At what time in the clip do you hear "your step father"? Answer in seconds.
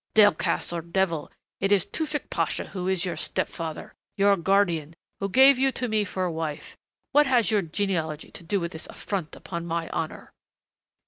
3.05-3.93